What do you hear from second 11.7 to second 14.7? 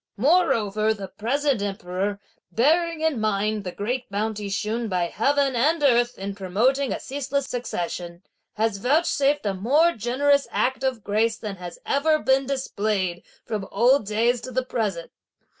ever been displayed from old days to the